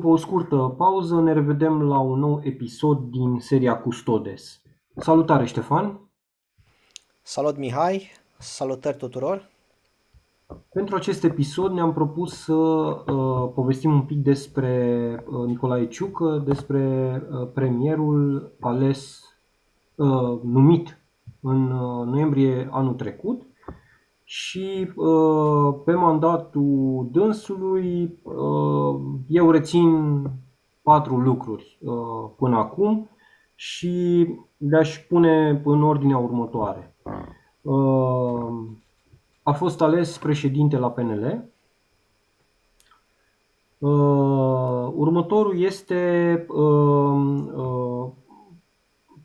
[0.00, 4.62] după o scurtă pauză ne revedem la un nou episod din seria Custodes.
[4.96, 6.00] Salutare Ștefan!
[7.22, 8.10] Salut Mihai!
[8.38, 9.50] Salutări tuturor!
[10.72, 17.14] Pentru acest episod ne-am propus să uh, povestim un pic despre uh, Nicolae Ciucă, despre
[17.30, 19.24] uh, premierul ales,
[19.94, 20.98] uh, numit
[21.40, 23.42] în uh, noiembrie anul trecut
[24.32, 30.22] și uh, pe mandatul dânsului uh, eu rețin
[30.82, 33.10] patru lucruri uh, până acum
[33.54, 36.94] și le-aș pune în ordinea următoare.
[39.42, 41.44] A fost ales președinte la PNL.
[44.94, 46.46] Următorul este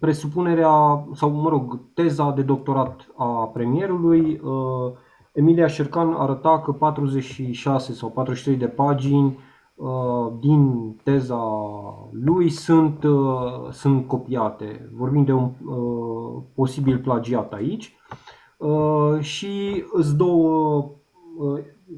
[0.06, 4.92] presupunerea, sau mă rog, teza de doctorat a premierului, uh,
[5.32, 9.40] Emilia Șercan arăta că 46 sau 43 de pagini
[9.76, 11.44] uh, din teza
[12.12, 14.90] lui sunt, uh, sunt copiate.
[14.94, 15.52] Vorbim de un
[16.56, 17.96] posibil plagiat aici.
[19.20, 20.92] Și îți două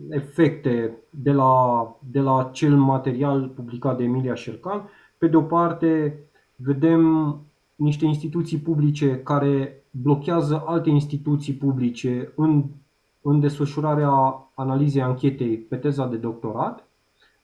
[0.09, 4.89] efecte de la, de la acel material publicat de Emilia Șercan.
[5.17, 6.19] Pe de o parte,
[6.55, 7.35] vedem
[7.77, 12.63] niște instituții publice care blochează alte instituții publice în,
[13.21, 14.11] în desfășurarea
[14.53, 16.89] analizei anchetei pe teza de doctorat,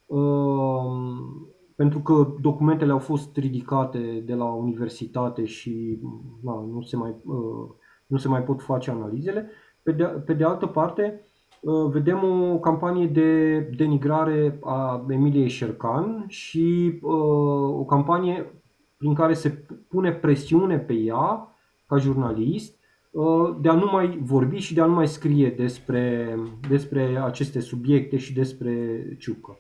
[0.06, 6.00] um, pentru că documentele au fost ridicate de la universitate și
[6.42, 7.70] na, nu, se mai, uh,
[8.08, 9.50] nu se mai pot face analizele.
[9.84, 11.22] Pe de, pe de altă parte,
[11.62, 12.24] uh, vedem
[12.54, 18.63] o campanie de denigrare a Emiliei Șercan și uh, o campanie
[19.04, 19.50] prin care se
[19.88, 22.80] pune presiune pe ea, ca jurnalist,
[23.12, 26.36] uh, de a nu mai vorbi și de a nu mai scrie despre,
[26.70, 29.58] despre aceste subiecte și despre Ciucă.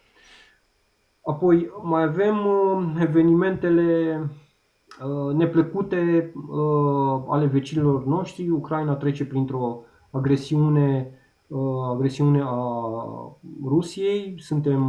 [1.25, 4.19] Apoi mai avem uh, evenimentele
[5.03, 6.33] uh, neplăcute
[7.27, 8.49] ale vecinilor noștri.
[8.49, 11.11] Ucraina trece printr-o agresiune,
[11.91, 12.81] agresiune a
[13.65, 14.35] Rusiei.
[14.37, 14.83] Suntem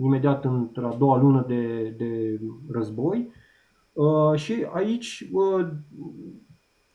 [0.00, 2.40] imediat într-a doua lună de, de
[2.70, 3.35] război
[3.96, 5.66] Uh, și aici, uh,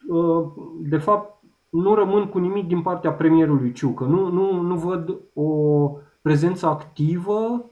[0.09, 0.45] uh,
[0.89, 4.03] de fapt, nu rămân cu nimic din partea premierului Ciucă.
[4.03, 5.91] Nu, nu, nu văd o
[6.21, 7.65] prezență activă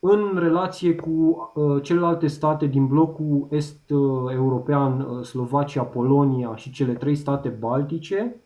[0.00, 1.10] în relație cu
[1.54, 8.44] uh, celelalte state din blocul est-european, uh, Slovacia, Polonia și cele trei state baltice,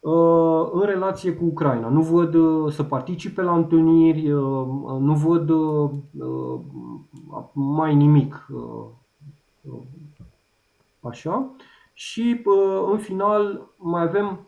[0.00, 1.88] uh, în relație cu Ucraina.
[1.88, 4.66] Nu văd uh, să participe la întâlniri, uh,
[5.00, 5.90] nu văd uh,
[7.52, 8.46] mai nimic
[11.00, 11.50] Așa.
[11.92, 12.40] Și
[12.90, 14.46] în final mai avem,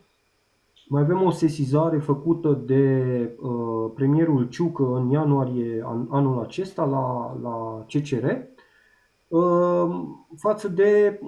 [0.87, 7.37] mai avem o sesizare făcută de uh, premierul Ciucă în ianuarie an, anul acesta la,
[7.41, 8.25] la CCR
[9.27, 10.01] uh,
[10.37, 11.19] față de,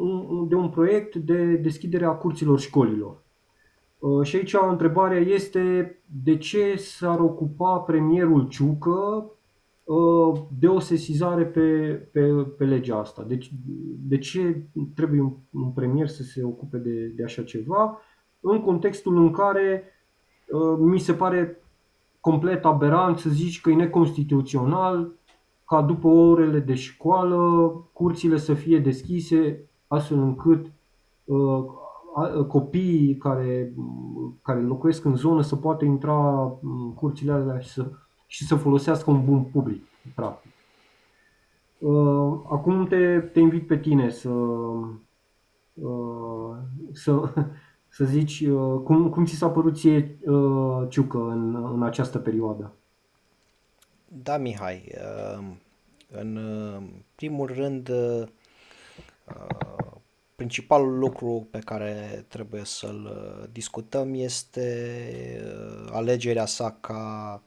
[0.48, 3.16] de un proiect de deschidere a curților școlilor.
[4.00, 9.41] Uh, și aici întrebarea este de ce s-ar ocupa premierul Ciucă Uh,
[10.60, 12.22] de o sesizare pe, pe,
[12.58, 13.24] pe legea asta.
[13.24, 13.52] Deci,
[14.00, 14.66] de ce
[14.96, 18.00] trebuie un, un premier să se ocupe de, de așa ceva?
[18.40, 19.84] În contextul în care
[20.52, 21.64] uh, mi se pare
[22.20, 25.12] complet aberant să zici că e neconstituțional
[25.66, 30.66] ca după orele de școală curțile să fie deschise astfel încât
[31.26, 31.64] uh,
[32.48, 33.74] copiii care,
[34.42, 37.92] care locuiesc în zonă să poată intra în curțile alea și să
[38.32, 39.84] și să folosească un bun public,
[40.16, 40.52] practic.
[41.78, 44.30] Uh, acum te, te invit pe tine să,
[45.74, 46.56] uh,
[46.92, 47.34] să,
[47.96, 50.18] să zici uh, cum, cum ți s-a părut ție
[50.90, 52.74] Ciucă în, în această perioadă.
[54.08, 54.92] Da, Mihai.
[56.12, 56.40] În
[57.16, 57.92] primul rând,
[60.36, 63.10] principalul lucru pe care trebuie să-l
[63.52, 64.88] discutăm este
[65.92, 67.42] alegerea sa ca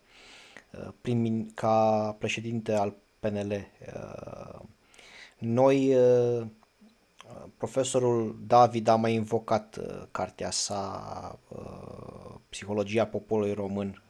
[1.01, 2.95] prim, ca președinte al
[3.25, 3.67] PNL.
[3.95, 4.61] Uh,
[5.39, 6.47] noi, uh,
[7.57, 11.39] profesorul David a mai invocat uh, cartea sa
[12.49, 14.03] Psihologia poporului român.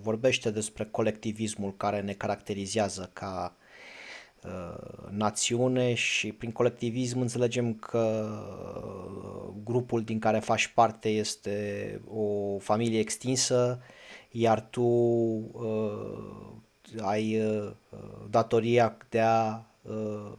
[0.00, 3.56] Vorbește despre colectivismul care ne caracterizează ca
[5.10, 8.28] națiune și prin colectivism înțelegem că
[9.64, 13.80] grupul din care faci parte este o familie extinsă,
[14.30, 16.50] iar tu uh,
[17.00, 17.70] ai uh,
[18.30, 20.32] datoria de a uh,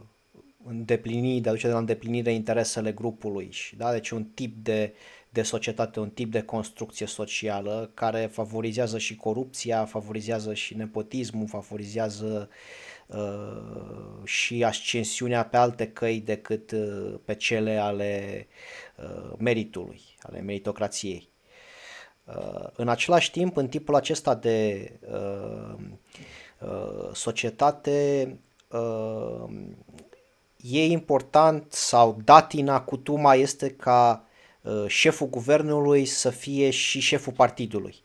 [0.65, 3.47] îndeplini, de a duce de la îndeplinire interesele grupului.
[3.51, 3.91] Și, da?
[3.91, 4.94] Deci un tip de
[5.30, 12.50] de societate, un tip de construcție socială care favorizează și corupția, favorizează și nepotismul, favorizează
[13.07, 18.47] uh, și ascensiunea pe alte căi decât uh, pe cele ale
[18.97, 21.28] uh, meritului, ale meritocrației.
[22.37, 25.75] Uh, în același timp, în tipul acesta de uh,
[26.59, 29.43] uh, societate, uh,
[30.57, 34.23] e important sau datina, cutuma este ca
[34.61, 37.95] uh, șeful guvernului să fie și șeful partidului.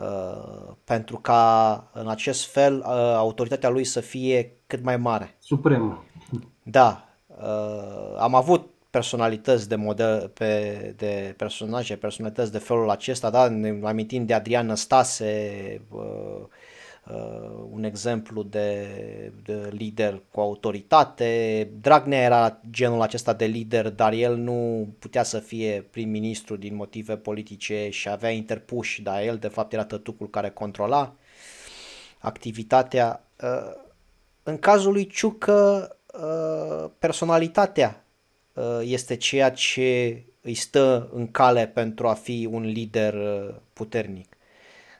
[0.00, 5.36] Uh, pentru ca în acest fel uh, autoritatea lui să fie cât mai mare.
[5.38, 6.04] Supremă.
[6.62, 7.08] Da.
[7.26, 13.48] Uh, am avut personalități de model, pe, de personaje, personalități de felul acesta, da?
[13.48, 16.40] ne amintim de Adrian Năstase, uh,
[17.06, 18.86] uh, un exemplu de,
[19.44, 21.70] de lider cu autoritate.
[21.80, 27.16] Dragnea era genul acesta de lider, dar el nu putea să fie prim-ministru din motive
[27.16, 31.14] politice și avea interpuși, dar el de fapt era tătucul care controla
[32.18, 33.24] activitatea.
[33.42, 33.72] Uh,
[34.42, 38.01] în cazul lui Ciucă, uh, personalitatea uh,
[38.82, 44.36] este ceea ce îi stă în cale pentru a fi un lider uh, puternic.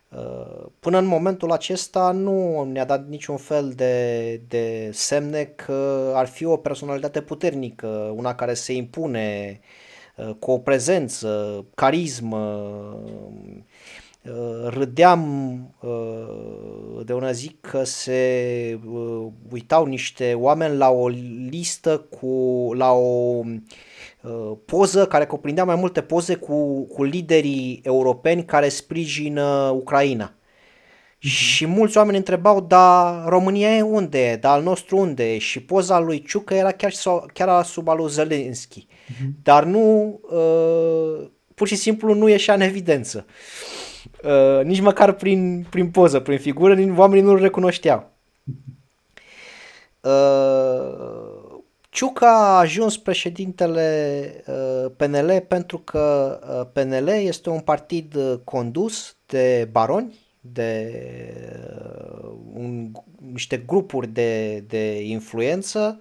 [0.08, 6.26] Uh, până în momentul acesta nu ne-a dat niciun fel de, de semne că ar
[6.26, 9.60] fi o personalitate puternică, una care se impune
[10.16, 12.66] uh, cu o prezență, carismă.
[14.25, 15.20] Uh, râdeam
[17.04, 18.78] de una zi că se
[19.50, 21.08] uitau niște oameni la o
[21.49, 23.43] listă cu la o
[24.22, 30.31] Uh, poză care cuprindea mai multe poze cu, cu liderii europeni care sprijină Ucraina.
[30.32, 31.20] Mm-hmm.
[31.20, 34.37] Și mulți oameni întrebau, dar România e unde e?
[34.37, 35.38] Dar al nostru unde e?
[35.38, 36.93] Și poza lui Ciucă era chiar,
[37.32, 38.87] chiar sub al lui Zelenski.
[38.87, 39.43] Mm-hmm.
[39.43, 43.26] Dar nu, uh, pur și simplu nu ieșea în evidență.
[43.28, 43.91] Uh,
[44.62, 48.10] nici măcar prin, prin poză, prin figură, oamenii nu-l recunoșteau.
[50.00, 51.43] Uh,
[51.93, 59.16] Ciuca a ajuns președintele uh, PNL pentru că uh, PNL este un partid uh, condus
[59.26, 60.93] de baroni, de
[62.54, 62.90] un,
[63.32, 66.00] niște grupuri de, de influență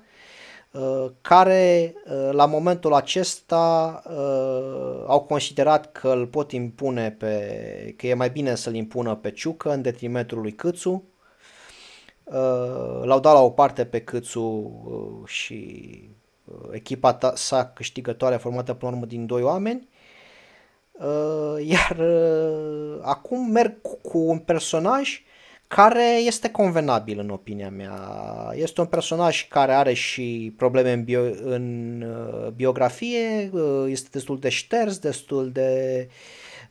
[1.21, 1.94] care
[2.31, 4.03] la momentul acesta
[5.07, 9.71] au considerat că îl pot impune pe, că e mai bine să-l impună pe Ciucă
[9.71, 11.03] în detrimentul lui Câțu
[12.31, 15.89] Uh, l-au dat la o parte pe Câțu uh, și
[16.45, 19.89] uh, echipa ta, sa câștigătoare formată până la urmă din doi oameni.
[21.63, 22.01] Iar
[23.01, 25.24] acum merg cu un personaj
[25.75, 27.97] care este convenabil în opinia mea.
[28.53, 32.06] Este un personaj care are și probleme în, bio, în
[32.56, 33.51] biografie,
[33.88, 36.09] este destul de șters, destul de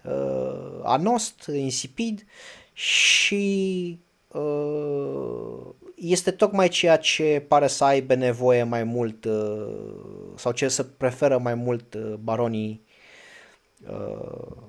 [0.04, 2.24] uh, anost, insipid
[2.72, 3.98] și
[4.32, 9.66] Uh, este tocmai ceea ce pare să aibă nevoie mai mult uh,
[10.36, 12.82] sau ce să preferă mai mult uh, baronii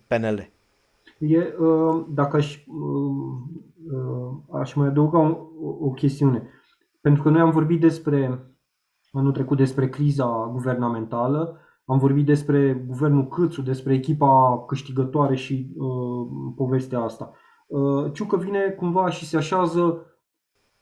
[0.08, 0.50] PNL.
[1.22, 1.54] E,
[2.10, 2.64] dacă aș,
[4.52, 6.50] aș mai adăuga o, o chestiune,
[7.02, 8.46] pentru că noi am vorbit despre
[9.12, 16.28] anul trecut despre criza guvernamentală, am vorbit despre guvernul Câțu, despre echipa câștigătoare și uh,
[16.56, 17.32] povestea asta.
[17.68, 20.06] Uh, Ciucă vine cumva și se așează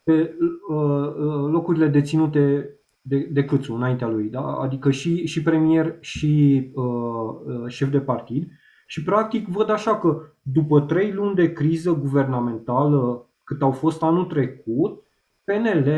[0.04, 0.38] pe
[0.70, 4.56] uh, uh, locurile deținute de, de Câțu înaintea lui, da?
[4.56, 8.52] adică și, și premier și uh, șef de partid.
[8.92, 14.26] Și practic văd așa că după trei luni de criză guvernamentală, cât au fost anul
[14.26, 15.04] trecut,
[15.44, 15.90] PNL,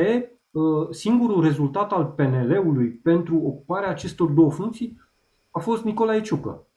[0.90, 5.02] singurul rezultat al PNL-ului pentru ocuparea acestor două funcții
[5.52, 6.68] a fost Nicolae Ciucă.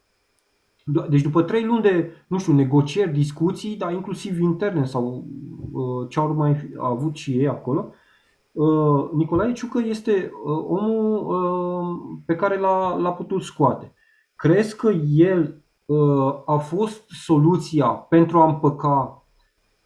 [1.08, 5.24] Deci după trei luni de, nu știu, negocieri, discuții, dar inclusiv interne sau
[5.72, 7.92] uh, ce au mai avut și ei acolo,
[8.52, 13.92] uh, Nicolae Ciucă este uh, omul uh, pe care l-a, l-a putut scoate.
[14.34, 15.62] Crezi că el uh,
[16.46, 19.24] a fost soluția pentru a împăca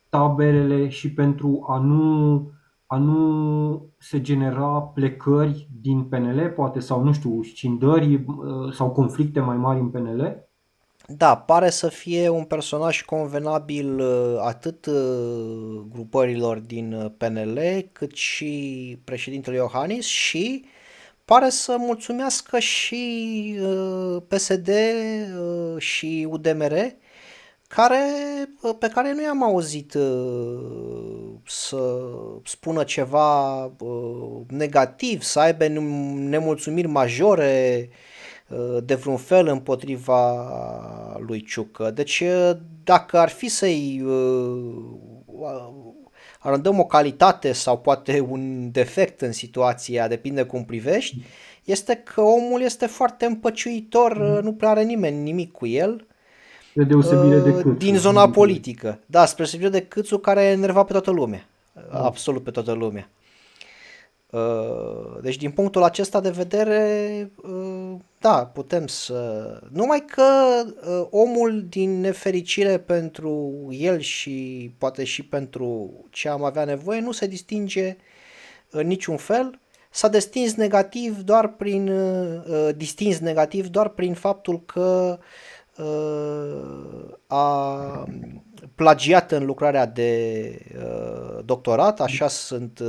[0.08, 2.50] taberele și pentru a nu,
[2.86, 9.40] a nu se genera plecări din PNL, poate, sau nu știu, scindări uh, sau conflicte
[9.40, 10.48] mai mari în PNL?
[11.16, 17.58] Da, pare să fie un personaj convenabil uh, atât uh, grupărilor din uh, PNL
[17.92, 20.64] cât și președintele Iohannis și
[21.28, 23.54] pare să mulțumească și
[24.28, 24.70] PSD
[25.78, 26.74] și UDMR
[27.66, 28.00] care,
[28.78, 29.96] pe care nu i-am auzit
[31.46, 31.76] să
[32.44, 33.72] spună ceva
[34.48, 35.66] negativ, să aibă
[36.14, 37.88] nemulțumiri majore
[38.84, 40.48] de vreun fel împotriva
[41.18, 41.90] lui Ciucă.
[41.90, 42.22] Deci
[42.84, 44.04] dacă ar fi să-i
[46.38, 51.16] arătăm o calitate sau poate un defect în situația, depinde cum privești,
[51.64, 54.44] este că omul este foarte împăciuitor, mm.
[54.44, 56.06] nu prea are nimeni nimic cu el.
[56.72, 57.70] De deosebire de câțu.
[57.70, 59.00] Din zona politică.
[59.06, 61.46] Da, spre deosebire de Câțu care enerva pe toată lumea.
[61.72, 62.04] Da.
[62.04, 63.08] Absolut pe toată lumea.
[64.30, 69.60] Uh, deci din punctul acesta de vedere, uh, da, putem să...
[69.72, 70.22] Numai că
[70.64, 77.12] uh, omul din nefericire pentru el și poate și pentru ce am avea nevoie nu
[77.12, 77.96] se distinge
[78.70, 79.60] în niciun fel.
[79.90, 81.90] S-a distins negativ doar prin
[82.76, 85.18] distins negativ doar prin faptul că
[87.26, 88.04] a
[88.74, 90.62] plagiat în lucrarea de
[91.44, 92.80] doctorat, așa sunt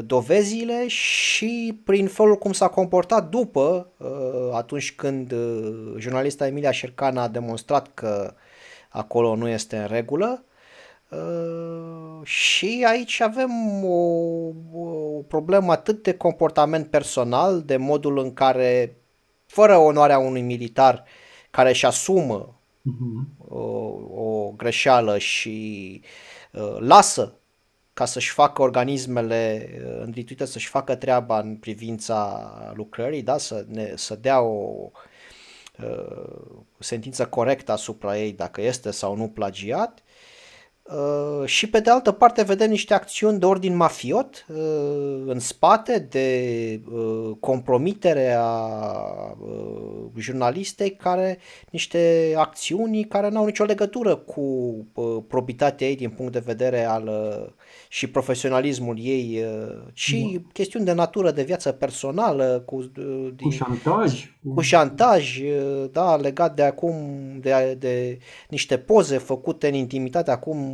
[0.00, 7.16] dovezile și prin felul cum s-a comportat după, uh, atunci când uh, jurnalista Emilia Șercan
[7.16, 8.34] a demonstrat că
[8.88, 10.44] acolo nu este în regulă.
[11.10, 13.50] Uh, și aici avem
[13.84, 13.98] o,
[14.72, 18.96] o problemă atât de comportament personal, de modul în care,
[19.46, 21.04] fără onoarea unui militar
[21.54, 23.48] care își asumă uh-huh.
[23.48, 23.60] o,
[24.14, 26.00] o greșeală și
[26.52, 27.32] uh, lasă
[27.92, 33.38] ca să-și facă organismele uh, învituite să-și facă treaba în privința lucrării, da?
[33.38, 34.90] să, ne, să dea o
[35.78, 40.33] uh, sentință corectă asupra ei dacă este sau nu plagiat Uh,
[41.44, 46.80] și pe de altă parte vedem niște acțiuni de ordin mafiot uh, în spate de
[46.92, 48.66] uh, compromitere a
[49.38, 51.38] uh, jurnalistei care
[51.70, 54.40] niște acțiuni care nu au nicio legătură cu
[54.94, 57.52] uh, probitatea ei din punct de vedere al uh,
[57.88, 59.44] și profesionalismul ei,
[59.92, 60.40] ci da.
[60.52, 62.90] chestiuni de natură de viață personală cu,
[63.34, 65.40] din, cu șantaj, cu șantaj,
[65.92, 66.94] da, legat de acum
[67.40, 70.73] de, de niște poze făcute în intimitate acum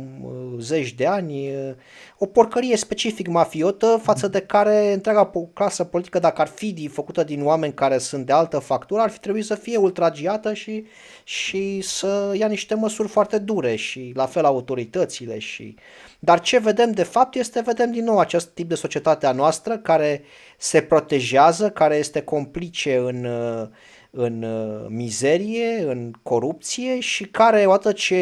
[0.59, 1.73] zeci de ani, uh,
[2.17, 7.45] o porcărie specific mafiotă față de care întreaga clasă politică, dacă ar fi făcută din
[7.45, 10.85] oameni care sunt de altă factură, ar fi trebuit să fie ultragiată și,
[11.23, 15.75] și să ia niște măsuri foarte dure și la fel autoritățile și...
[16.23, 19.77] Dar ce vedem de fapt este, vedem din nou acest tip de societate a noastră
[19.77, 20.23] care
[20.57, 23.67] se protejează, care este complice în uh,
[24.11, 28.15] în uh, mizerie, în corupție și care, odată ce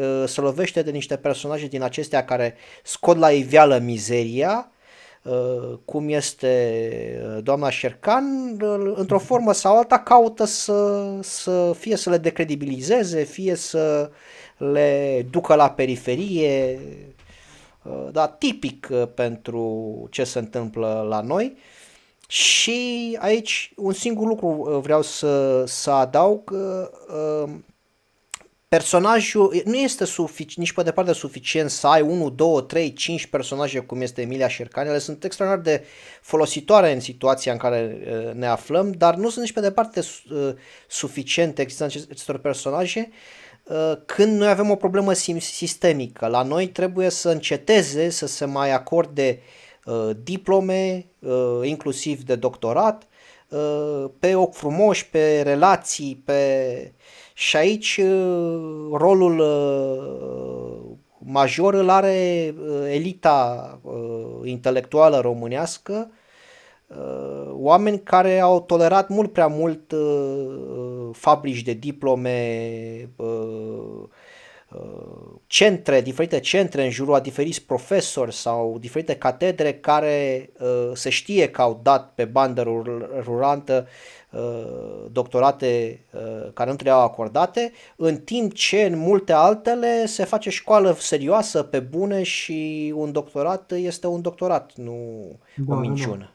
[0.00, 4.70] uh, se lovește de niște personaje din acestea care scot la iveală mizeria,
[5.22, 8.56] uh, cum este doamna Șercan,
[8.94, 14.10] într-o formă sau alta caută să, să fie să le decredibilizeze, fie să
[14.56, 16.78] le ducă la periferie,
[18.12, 21.56] da, tipic pentru ce se întâmplă la noi.
[22.30, 26.50] Și aici un singur lucru uh, vreau să, să adaug.
[26.50, 27.50] Uh,
[28.68, 33.78] personajul nu este sufic- nici pe departe suficient să ai 1, 2, 3, 5 personaje
[33.78, 34.86] cum este Emilia Șercan.
[34.86, 35.84] Ele sunt extraordinar de
[36.22, 40.00] folositoare în situația în care uh, ne aflăm, dar nu sunt nici pe departe
[40.88, 43.10] suficiente existența acestor personaje
[44.06, 46.26] când noi avem o problemă sistemică.
[46.26, 49.67] La noi trebuie să înceteze să se mai acorde uh, Uh,
[50.22, 53.08] diplome, uh, inclusiv de doctorat,
[53.48, 56.92] uh, pe ochi frumoși, pe relații, pe...
[57.34, 58.00] și aici
[58.92, 59.42] rolul
[61.18, 62.54] major îl are
[62.90, 63.80] elita
[64.44, 66.10] intelectuală românească,
[67.50, 69.94] oameni care au tolerat mult prea mult
[71.12, 73.10] fabrici de diplome,
[75.46, 81.50] centre, diferite centre în jurul a diferiți profesori sau diferite catedre care uh, se știe
[81.50, 82.62] că au dat pe bandă
[83.24, 83.86] rulantă
[84.30, 90.50] uh, doctorate uh, care nu trebuiau acordate, în timp ce în multe altele se face
[90.50, 94.92] școală serioasă, pe bune și un doctorat este un doctorat, nu
[95.56, 96.30] da, o da, minciună.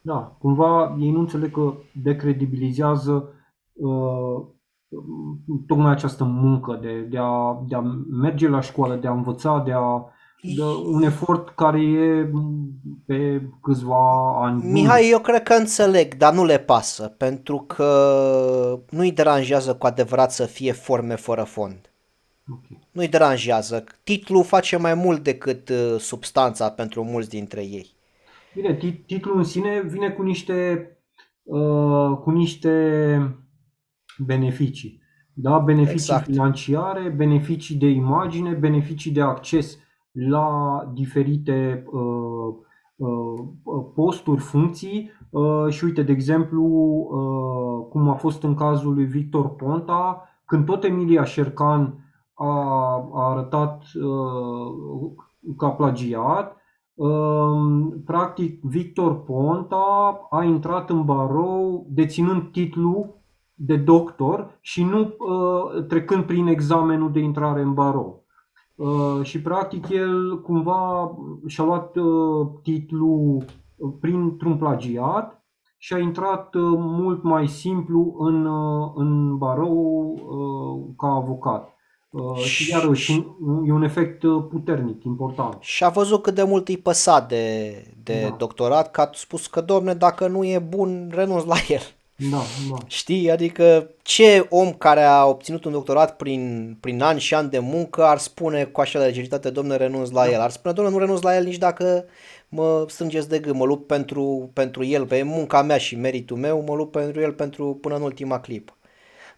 [0.00, 0.36] Da, da.
[0.38, 3.28] cumva ei nu înțeleg că decredibilizează
[3.72, 4.44] uh,
[5.66, 9.72] tocmai această muncă de, de, a, de a merge la școală, de a învăța, de
[9.72, 10.04] a
[10.54, 12.30] de un efort care e
[13.06, 14.62] pe câțiva ani.
[14.70, 20.32] Mihai, eu cred că înțeleg, dar nu le pasă, pentru că nu-i deranjează cu adevărat
[20.32, 21.92] să fie forme fără fond.
[22.52, 22.88] Okay.
[22.90, 23.84] Nu-i deranjează.
[24.02, 27.92] Titlul face mai mult decât uh, substanța pentru mulți dintre ei.
[28.54, 30.88] Bine, titlul în sine vine cu niște,
[31.42, 33.43] uh, cu niște
[34.18, 35.02] beneficii.
[35.32, 35.58] Da?
[35.58, 36.24] Beneficii exact.
[36.24, 39.78] financiare, beneficii de imagine, beneficii de acces
[40.12, 42.54] la diferite uh,
[43.94, 45.10] posturi, funcții
[45.68, 46.62] și uite, de exemplu,
[47.90, 51.94] cum a fost în cazul lui Victor Ponta, când tot Emilia Șercan
[52.34, 52.48] a,
[53.12, 53.82] a arătat
[55.56, 56.56] ca plagiat,
[58.04, 63.22] practic Victor Ponta a intrat în barou deținând titlul
[63.54, 68.24] de doctor și nu uh, trecând prin examenul de intrare în barou.
[68.74, 71.14] Uh, și practic el cumva
[71.46, 73.44] și-a luat uh, titlul
[74.00, 75.44] printr-un plagiat
[75.78, 78.48] și a intrat mult mai simplu în,
[78.94, 81.68] în barou ca avocat.
[82.44, 83.12] Și iarăși
[83.64, 84.20] e un efect
[84.50, 85.56] puternic, important.
[85.60, 88.36] Și a văzut cât de mult îi păsa de, de da.
[88.38, 91.80] doctorat, că a spus că, domne, dacă nu e bun, renunț la el.
[92.16, 92.76] Da, da.
[92.86, 93.30] Știi?
[93.30, 98.04] Adică ce om care a obținut un doctorat prin, prin ani și ani de muncă
[98.04, 100.30] ar spune cu așa de legeritate, domne, renunț la da.
[100.30, 100.40] el.
[100.40, 102.04] Ar spune, domne, nu renunț la el nici dacă
[102.48, 106.64] mă strângeți de gând, mă lupt pentru, pentru el, pe munca mea și meritul meu,
[106.66, 108.76] mă lupt pentru el pentru până în ultima clipă.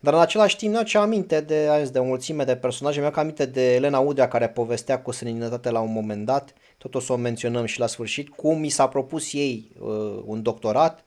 [0.00, 3.74] Dar în același timp, ce aminte de, de o mulțime de personaje, mi-am aminte de
[3.74, 7.64] Elena Udrea care povestea cu seninătate la un moment dat, tot o să o menționăm
[7.64, 11.04] și la sfârșit, cum mi s-a propus ei uh, un doctorat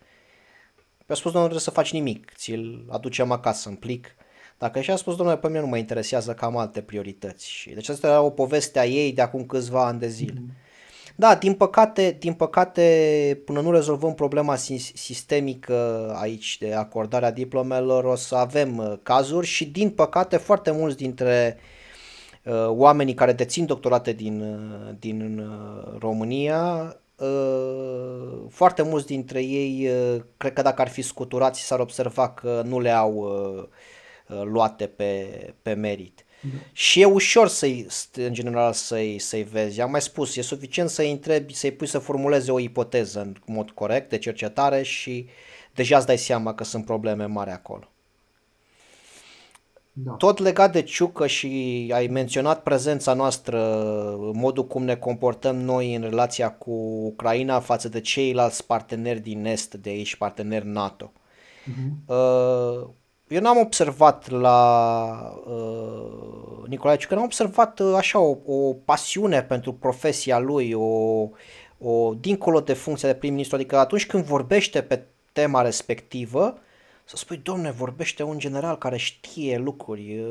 [1.10, 4.16] mi-a spus, domnule, nu trebuie să faci nimic, ți-l aducem acasă în plic.
[4.58, 7.50] Dacă și-a spus, domnule, pe mine nu mă interesează cam alte priorități.
[7.50, 10.34] Și deci asta era o poveste a ei de acum câțiva ani de zile.
[10.40, 10.68] Mm-hmm.
[11.16, 14.56] Da, din păcate, din păcate, până nu rezolvăm problema
[14.94, 20.98] sistemică aici de acordarea diplomelor, o să avem uh, cazuri și din păcate foarte mulți
[20.98, 21.58] dintre
[22.44, 27.09] uh, oamenii care dețin doctorate din, uh, din uh, România Uh,
[28.50, 32.80] foarte mulți dintre ei, uh, cred că dacă ar fi scuturați, s-ar observa că nu
[32.80, 35.28] le au uh, luate pe,
[35.62, 36.24] pe merit.
[36.42, 36.58] Da.
[36.72, 39.82] Și e ușor să-i, în general să-i, să-i vezi.
[39.82, 43.72] Am mai spus, e suficient să-i întrebi, să-i pui să formuleze o ipoteză în mod
[43.72, 45.28] corect de cercetare și
[45.74, 47.92] deja îți dai seama că sunt probleme mari acolo.
[50.04, 50.12] Da.
[50.12, 53.58] Tot legat de Ciucă și ai menționat prezența noastră,
[54.34, 56.72] modul cum ne comportăm noi în relația cu
[57.06, 61.12] Ucraina față de ceilalți parteneri din Est, de aici, parteneri NATO.
[61.66, 62.18] Uh-huh.
[63.28, 65.12] Eu n-am observat la
[65.46, 71.30] uh, Nicolae Ciucă, n-am observat uh, așa o, o pasiune pentru profesia lui, o,
[71.78, 76.58] o dincolo de funcția de prim-ministru, adică atunci când vorbește pe tema respectivă,
[77.10, 80.26] să spui, domne, vorbește un general care știe lucruri,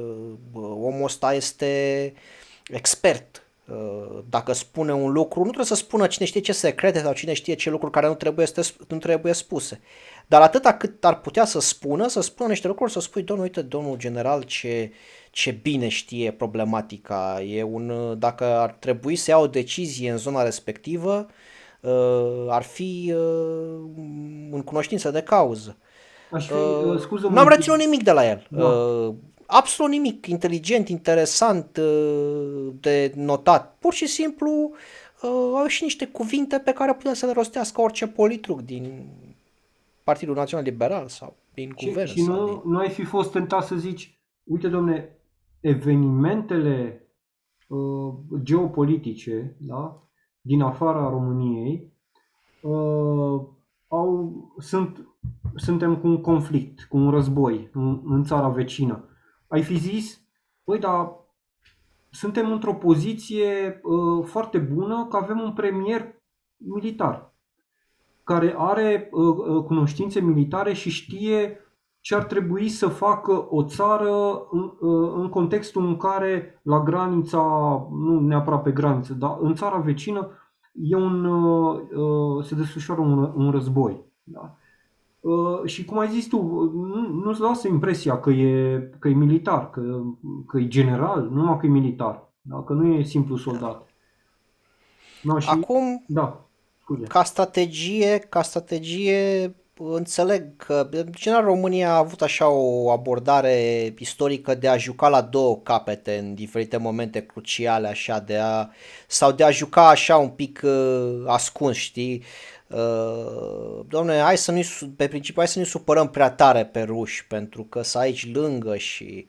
[0.55, 2.12] omul ăsta este
[2.69, 3.43] expert.
[4.29, 7.55] Dacă spune un lucru, nu trebuie să spună cine știe ce secrete sau cine știe
[7.55, 8.47] ce lucruri care nu trebuie,
[8.88, 9.81] nu trebuie spuse.
[10.27, 13.62] Dar atâta cât ar putea să spună, să spună niște lucruri, să spui, domnul, uite,
[13.62, 14.93] domnul general, ce,
[15.31, 17.43] ce bine știe problematica.
[17.43, 21.27] E un, dacă ar trebui să ia o decizie în zona respectivă,
[22.49, 23.14] ar fi
[24.51, 25.77] în cunoștință de cauză.
[26.31, 28.47] Aș fi, uh, scuză N-am reținut nimic de la el.
[28.51, 28.64] Da.
[28.64, 29.14] Uh,
[29.47, 33.77] absolut nimic inteligent, interesant uh, de notat.
[33.79, 34.51] Pur și simplu
[35.23, 39.07] uh, au și niște cuvinte pe care putea să le rostească orice politruc din
[40.05, 42.09] Partidul Național Liberal sau din și, guvern.
[42.09, 42.71] Și nu, din...
[42.71, 45.19] nu ai fi fost tentat să zici, uite domne,
[45.61, 47.09] evenimentele
[47.69, 50.03] uh, geopolitice da,
[50.41, 51.93] din afara României
[52.62, 53.41] uh,
[53.88, 55.08] au, sunt
[55.55, 59.05] suntem cu un conflict, cu un război în, în țara vecină.
[59.49, 60.21] Ai fi zis,
[60.64, 61.11] băi, dar
[62.11, 66.14] suntem într-o poziție uh, foarte bună că avem un premier
[66.57, 67.29] militar
[68.29, 71.61] care are uh, uh, cunoștințe militare și știe
[72.01, 77.43] ce ar trebui să facă o țară în, uh, în contextul în care la granița,
[77.91, 80.29] nu neapărat pe graniță, dar în țara vecină
[80.73, 84.05] e un, uh, uh se desfășoară un, un război.
[84.23, 84.57] Da?
[85.21, 86.43] Uh, și cum ai zis tu,
[86.75, 90.03] nu, nu-ți lasă impresia că e, că e militar, că,
[90.47, 92.63] că e general, nu numai că e militar, da?
[92.63, 93.87] că nu e simplu soldat.
[95.23, 96.47] No, și, Acum, da,
[96.81, 97.07] scuze.
[97.07, 104.55] ca strategie, ca strategie înțeleg că, în general, România a avut așa o abordare istorică
[104.55, 108.69] de a juca la două capete în diferite momente cruciale, așa, de a,
[109.07, 112.25] sau de a juca așa un pic uh, ascuns, știi?
[112.69, 114.61] Uh, domne, hai să nu
[114.97, 118.77] pe principiu, hai să nu supărăm prea tare pe ruși, pentru că să aici lângă
[118.77, 119.27] și...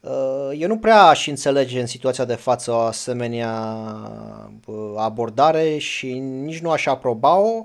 [0.00, 3.84] Uh, eu nu prea aș înțelege în situația de față o asemenea
[4.66, 7.64] uh, abordare și nici nu aș aproba-o.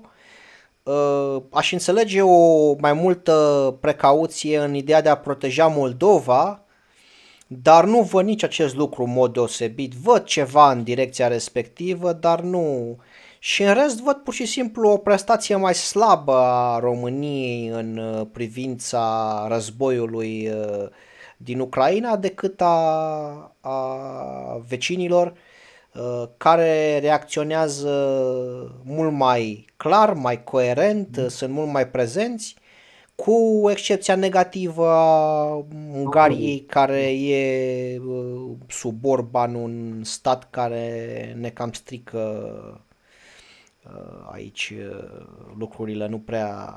[0.83, 6.63] Uh, aș înțelege o mai multă precauție în ideea de a proteja Moldova,
[7.47, 9.93] dar nu văd nici acest lucru în mod deosebit.
[9.93, 12.97] Văd ceva în direcția respectivă, dar nu,
[13.39, 18.27] Și în rest văd pur și simplu o prestație mai slabă a României în uh,
[18.31, 20.87] privința războiului uh,
[21.37, 25.33] din Ucraina decât a, a vecinilor
[25.93, 27.91] uh, care reacționează
[28.83, 31.27] mult mai clar, mai coerent, mm.
[31.27, 32.55] sunt mult mai prezenți,
[33.15, 38.01] cu excepția negativă a Ungariei, care e
[38.67, 42.19] sub Orban un stat care ne cam strică
[44.31, 44.73] aici
[45.57, 46.75] lucrurile nu prea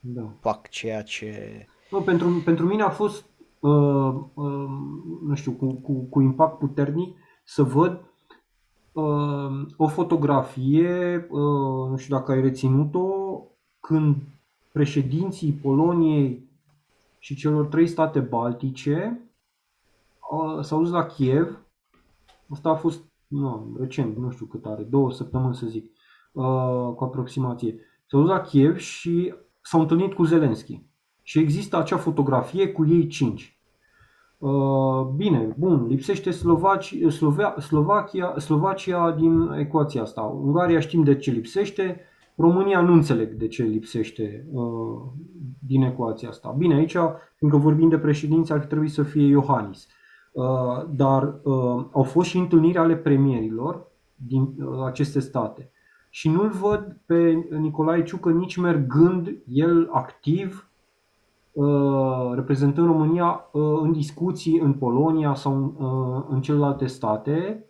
[0.00, 0.22] da.
[0.40, 3.24] fac ceea ce nu, pentru, pentru mine a fost,
[3.58, 4.68] uh, uh,
[5.22, 8.00] nu știu, cu, cu, cu impact puternic să văd
[8.92, 13.08] uh, o fotografie, uh, nu știu dacă ai reținut-o,
[13.80, 14.16] când
[14.72, 16.48] președinții Poloniei
[17.18, 19.20] și celor trei state baltice
[20.30, 21.58] uh, s-au dus la Kiev.
[22.48, 25.90] Asta a fost nu, recent, nu știu cât are, două săptămâni să zic,
[26.32, 27.74] uh, cu aproximație.
[28.06, 30.82] S-au dus la Kiev și s-au întâlnit cu Zelensky
[31.22, 33.60] și există acea fotografie cu ei cinci.
[34.38, 40.20] Uh, bine, bun, lipsește Slovaci, Slovea, Slovacia, Slovacia din ecuația asta.
[40.20, 42.00] Ungaria știm de ce lipsește,
[42.36, 45.00] România nu înțeleg de ce lipsește uh,
[45.66, 46.54] din ecuația asta.
[46.58, 46.96] Bine, aici,
[47.36, 49.86] fiindcă vorbim de președinți, ar trebui să fie Iohannis.
[49.86, 49.99] Uh,
[50.90, 55.70] dar uh, au fost și întâlniri ale premierilor din uh, aceste state.
[56.10, 60.70] Și nu-l văd pe Nicolae Ciucă nici mergând el activ
[61.52, 67.64] Uh, reprezentând România uh, în discuții în Polonia sau uh, în celelalte state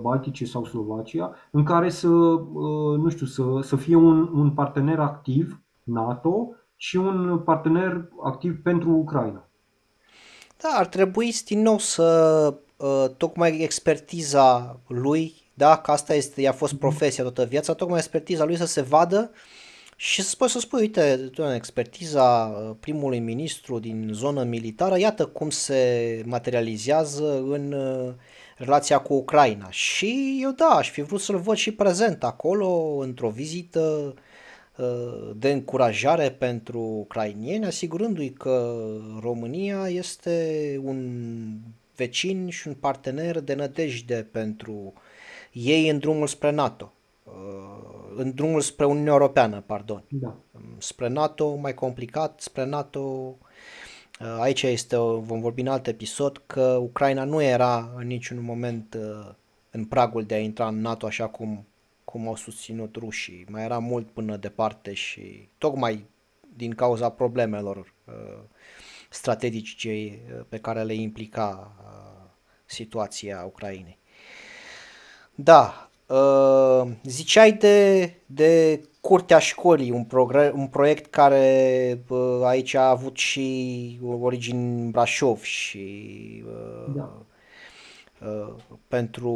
[0.00, 2.08] Baltice sau Slovacia, în care să,
[2.98, 8.90] nu știu, să, să fie un, un partener activ NATO și un partener activ pentru
[8.90, 9.47] Ucraina.
[10.60, 12.54] Da, ar trebui din nou să
[13.16, 16.80] tocmai expertiza lui, da, că asta este, i-a fost mhm.
[16.80, 19.38] profesia toată viața, tocmai expertiza lui să se vadă uh,
[20.00, 25.50] și să poți să spui, uite, expertiza uh, primului ministru din zonă militară, iată cum
[25.50, 28.14] se materializează în uh,
[28.56, 29.70] relația cu Ucraina.
[29.70, 34.22] Și eu da, aș fi vrut să-l văd și prezent acolo, într-o vizită uh,
[35.36, 38.76] de încurajare pentru ucrainieni, asigurându-i că
[39.20, 41.28] România este un
[41.96, 44.92] vecin și un partener de nădejde pentru
[45.52, 46.92] ei în drumul spre NATO
[48.18, 50.02] în drumul spre Uniunea Europeană, pardon.
[50.08, 50.34] Da.
[50.78, 56.78] Spre NATO, mai complicat, spre NATO, uh, aici este, vom vorbi în alt episod, că
[56.80, 59.34] Ucraina nu era în niciun moment uh,
[59.70, 61.66] în pragul de a intra în NATO așa cum,
[62.10, 63.46] cum au susținut rușii.
[63.48, 66.06] Mai era mult până departe și tocmai
[66.56, 68.38] din cauza problemelor uh,
[69.08, 70.18] strategice
[70.48, 71.72] pe care le implica
[72.64, 73.98] situația Ucrainei.
[75.34, 82.88] Da, Uh, ziceai de, de Curtea Școlii, un, progre- un proiect care uh, aici a
[82.88, 87.12] avut și origini în Brașov și uh, da.
[88.24, 88.54] Uh,
[88.88, 89.30] pentru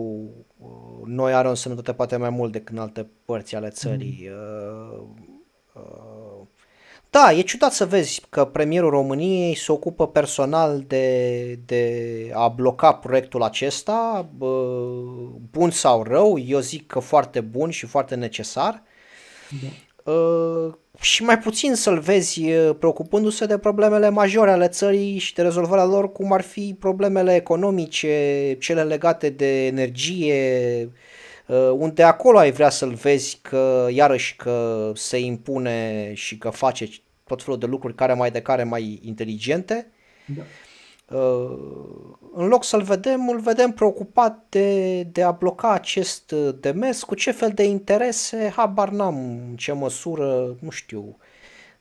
[0.59, 4.31] uh, noi are o însemnătate poate mai mult decât în alte părți ale țării.
[4.31, 5.17] Mm.
[5.75, 6.47] Uh, uh,
[7.11, 12.93] da, e ciudat să vezi că premierul României se ocupă personal de, de a bloca
[12.93, 14.29] proiectul acesta,
[15.51, 18.83] bun sau rău, eu zic că foarte bun și foarte necesar.
[19.63, 19.69] Da.
[21.01, 22.43] Și mai puțin să-l vezi
[22.79, 28.57] preocupându-se de problemele majore ale țării și de rezolvarea lor, cum ar fi problemele economice,
[28.61, 30.91] cele legate de energie,
[31.73, 36.89] unde acolo ai vrea să-l vezi că iarăși că se impune și că face
[37.27, 39.93] tot felul de lucruri care mai de care mai inteligente.
[40.27, 40.43] Da.
[41.13, 41.59] Uh,
[42.35, 47.31] în loc să-l vedem, îl vedem preocupat de, de a bloca acest demers, cu ce
[47.31, 49.17] fel de interese, habar n-am
[49.49, 51.17] în ce măsură, nu știu,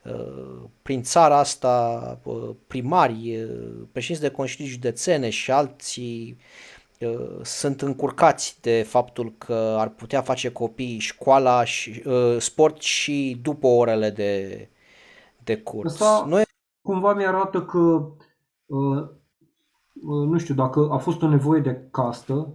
[0.04, 3.48] uh, prin țara asta uh, primari,
[3.92, 6.38] președinți de conștiință județene și alții
[7.42, 12.04] sunt încurcați de faptul că ar putea face copiii școala și
[12.38, 14.68] sport și după orele de,
[15.44, 15.92] de curs.
[15.92, 16.44] Asta Noi...
[16.82, 18.12] cumva mi-arată că, uh,
[18.66, 19.10] uh,
[20.04, 22.54] nu știu, dacă a fost o nevoie de castă,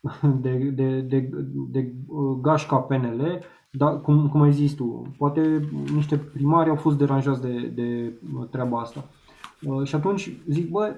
[0.42, 1.30] de, de, de,
[1.70, 6.98] de uh, gașca PNL, dar cum, cum ai zis tu, poate niște primari au fost
[6.98, 8.18] deranjați de, de
[8.50, 9.04] treaba asta.
[9.84, 10.96] Și atunci zic, bă,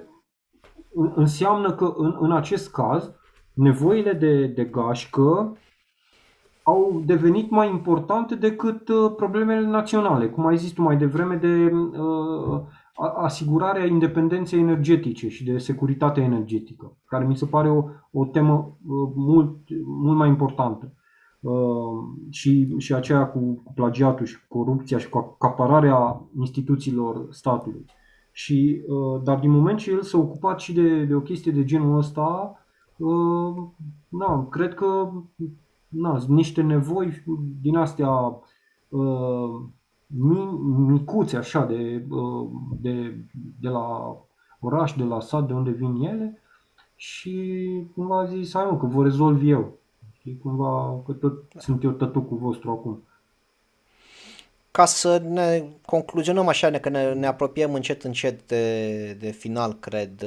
[1.15, 3.11] înseamnă că în, în acest caz
[3.53, 5.57] nevoile de, de gașcă
[6.63, 11.71] au devenit mai importante decât uh, problemele naționale, cum ai zis tu mai devreme, de
[11.73, 12.61] uh,
[13.15, 19.11] asigurarea independenței energetice și de securitatea energetică, care mi se pare o, o temă uh,
[19.15, 20.93] mult, mult mai importantă.
[22.29, 27.85] și, și aceea cu, cu plagiatul și cu corupția și cu acapararea instituțiilor statului.
[28.31, 28.81] Și,
[29.23, 32.59] dar din moment ce el s-a ocupat și de, de o chestie de genul ăsta,
[34.09, 35.11] na, cred că
[35.87, 37.23] na, niște nevoi
[37.61, 38.41] din astea
[40.87, 42.03] micuțe așa de,
[42.81, 43.15] de,
[43.59, 44.17] de la
[44.59, 46.41] oraș, de la sat, de unde vin ele
[46.95, 49.77] și cumva a zis, hai mă, că vă rezolv eu.
[50.21, 53.03] Și cumva, că tot sunt eu tătucul vostru acum.
[54.71, 60.23] Ca să ne concluzionăm așa, că ne, ne apropiem încet încet de, de final, cred.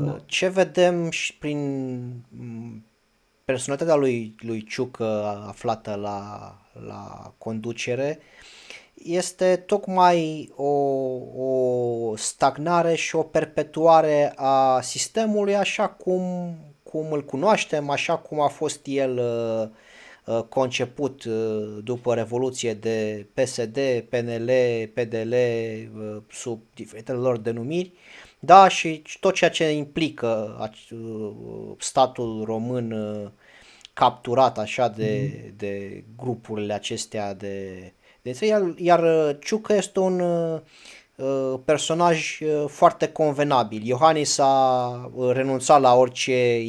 [0.00, 0.16] Da.
[0.26, 2.24] Ce vedem și prin
[3.44, 6.52] personalitatea lui, lui Ciucă aflată la,
[6.86, 8.18] la conducere
[9.04, 10.70] este tocmai o,
[11.36, 18.48] o stagnare și o perpetuare a sistemului așa cum, cum îl cunoaștem, așa cum a
[18.48, 19.68] fost el uh,
[20.36, 23.78] uh conceput uh, după Revoluție de PSD,
[24.08, 24.50] PNL,
[24.94, 27.92] PDL, uh, sub diferitele lor denumiri,
[28.38, 30.70] da, și tot ceea ce implică
[31.78, 32.94] statul român
[33.92, 35.52] capturat așa de, mm.
[35.56, 37.92] de grupurile acestea de,
[38.32, 40.60] de iar, iar uh, Ciucă este un uh,
[41.16, 43.86] uh, personaj uh, foarte convenabil.
[43.86, 46.64] Iohannis a renunțat la orice,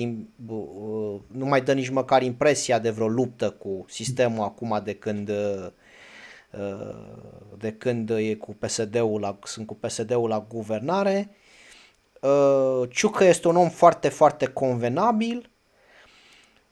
[0.48, 5.30] uh, nu mai dă nici măcar impresia de vreo luptă cu sistemul acum de când
[5.30, 5.68] uh,
[7.58, 11.30] de când e cu PSD-ul la, sunt cu PSD-ul la guvernare.
[12.90, 15.50] Ciucă este un om foarte, foarte convenabil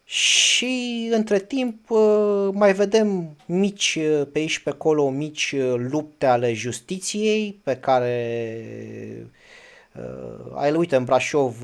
[0.08, 6.26] și între timp uh, mai vedem mici uh, pe aici pe acolo mici uh, lupte
[6.26, 9.32] ale justiției pe care
[10.56, 11.62] ai uite în Brașov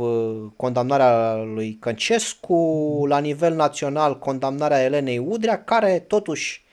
[0.56, 6.64] condamnarea lui Căncescu, la nivel național condamnarea Elenei Udrea, care totuși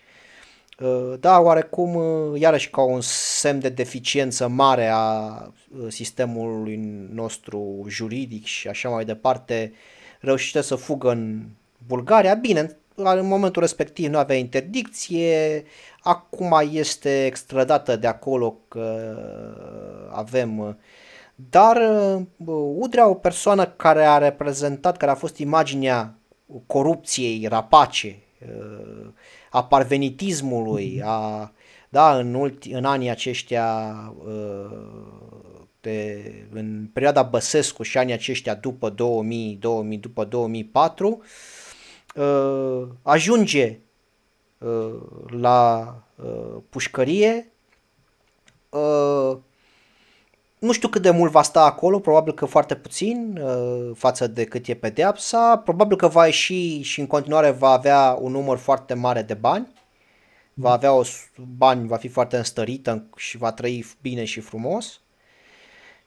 [1.20, 1.96] da, oarecum,
[2.36, 5.52] iarăși ca un semn de deficiență mare a
[5.88, 6.76] sistemului
[7.12, 9.72] nostru juridic și așa mai departe,
[10.20, 11.46] reușește să fugă în
[11.86, 12.34] Bulgaria.
[12.34, 15.64] Bine, în momentul respectiv nu avea interdicție,
[16.00, 19.16] acum este extradată de acolo că
[20.10, 20.78] avem
[21.50, 21.78] dar
[22.74, 26.14] Udrea, o persoană care a reprezentat, care a fost imaginea
[26.66, 28.18] corupției rapace,
[29.50, 31.52] a parvenitismului, a,
[31.88, 33.94] da, în, ulti, în anii aceștia
[35.88, 41.22] de, în perioada Băsescu și anii aceștia după 2000, 2000 după 2004,
[42.14, 43.78] uh, ajunge
[44.58, 44.94] uh,
[45.40, 47.52] la uh, pușcărie,
[48.68, 49.36] uh,
[50.58, 54.44] nu știu cât de mult va sta acolo, probabil că foarte puțin uh, față de
[54.44, 58.94] cât e pedeapsa, probabil că va ieși și în continuare va avea un număr foarte
[58.94, 59.72] mare de bani,
[60.54, 61.02] va avea o
[61.56, 65.00] bani, va fi foarte înstărită și va trăi bine și frumos.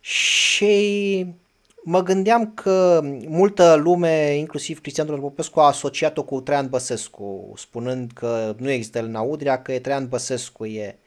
[0.01, 1.25] Și
[1.83, 8.11] mă gândeam că multă lume, inclusiv Cristian Tudor Popescu, a asociat-o cu Traian Băsescu, spunând
[8.13, 10.97] că nu există Elena Udrea, că e Traian Băsescu e.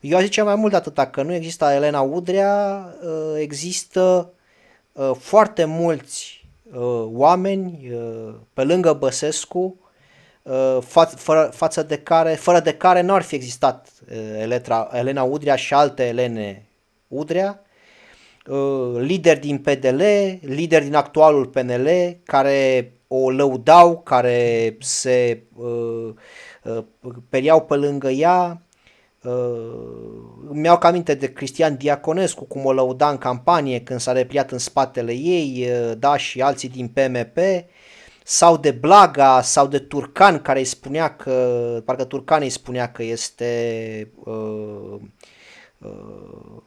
[0.00, 4.32] Eu aș zice mai mult de atâta, că nu există Elena Udrea, uh, există
[4.92, 7.92] uh, foarte mulți uh, oameni
[8.52, 9.76] pe lângă Băsescu,
[10.80, 13.88] fa- fără, față de care, fără de care nu ar fi existat
[14.92, 16.66] Elena Udrea și alte Elene
[17.08, 17.71] Udrea, Uh,
[18.98, 20.02] lideri din PDL,
[20.40, 21.88] lideri din actualul PNL
[22.24, 26.14] care o lăudau, care se uh,
[26.62, 26.84] uh,
[27.28, 28.62] periau pe lângă ea.
[29.24, 34.50] Uh, mi-au cam aminte de Cristian Diaconescu, cum o lăuda în campanie când s-a repliat
[34.50, 37.38] în spatele ei, uh, da, și alții din PMP,
[38.24, 43.02] sau de Blaga, sau de Turcan, care îi spunea că, parcă Turcan îi spunea că
[43.02, 44.96] este uh,
[45.78, 46.62] uh,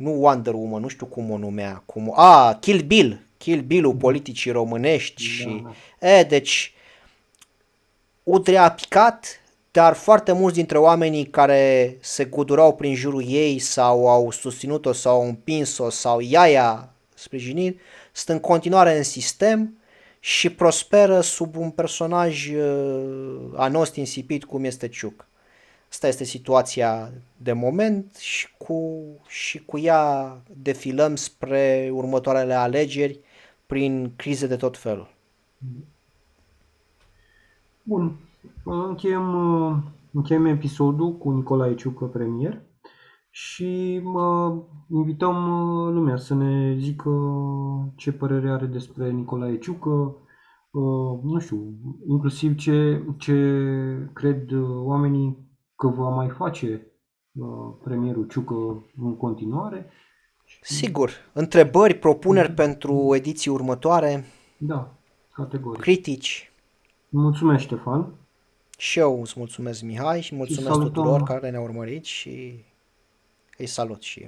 [0.00, 4.50] nu Wonder Woman, nu știu cum o numea, cum, a, Kill Bill, Kill Bill-ul politicii
[4.50, 5.62] românești da, și,
[5.98, 6.08] da.
[6.08, 6.74] e, deci,
[8.22, 14.08] Udrea a picat, dar foarte mulți dintre oamenii care se gudurau prin jurul ei sau
[14.08, 17.80] au susținut-o sau au împins-o sau ea i-a sprijinit,
[18.12, 19.78] sunt în continuare în sistem
[20.20, 25.26] și prosperă sub un personaj uh, anost insipit cum este Ciuc.
[25.90, 33.20] Asta este situația de moment și cu, și cu ea defilăm spre următoarele alegeri
[33.66, 35.08] prin crize de tot felul.
[37.82, 38.16] Bun.
[38.64, 39.34] Încheiem,
[40.12, 42.62] încheiem episodul cu Nicolae Ciucă, premier,
[43.30, 45.36] și uh, invităm
[45.92, 47.10] lumea să ne zică
[47.96, 50.16] ce părere are despre Nicolae Ciucă,
[50.70, 51.74] uh, nu știu,
[52.06, 53.34] inclusiv ce, ce
[54.12, 55.49] cred uh, oamenii
[55.80, 56.86] că va mai face
[57.32, 57.46] uh,
[57.82, 58.54] premierul Ciucă
[59.02, 59.90] în continuare.
[60.60, 64.24] Sigur, întrebări, propuneri pentru ediții următoare,
[64.58, 64.94] Da,
[65.32, 65.80] categoric.
[65.80, 66.52] critici.
[67.08, 68.14] Mulțumesc, Ștefan.
[68.78, 70.92] Și eu îți mulțumesc, Mihai, și mulțumesc salutăm.
[70.92, 72.64] tuturor care ne-au urmărit și
[73.58, 74.18] îi salut și eu.